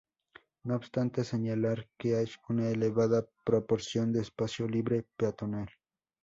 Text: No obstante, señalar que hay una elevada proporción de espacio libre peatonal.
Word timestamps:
No 0.63 0.77
obstante, 0.77 1.23
señalar 1.23 1.87
que 1.99 2.15
hay 2.15 2.25
una 2.49 2.69
elevada 2.69 3.23
proporción 3.43 4.11
de 4.11 4.21
espacio 4.21 4.67
libre 4.67 5.05
peatonal. 5.15 5.69